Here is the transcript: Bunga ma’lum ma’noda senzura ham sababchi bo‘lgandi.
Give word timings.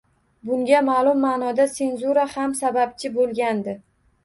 Bunga 0.45 0.79
ma’lum 0.87 1.19
ma’noda 1.25 1.67
senzura 1.75 2.25
ham 2.33 2.59
sababchi 2.63 3.15
bo‘lgandi. 3.21 3.79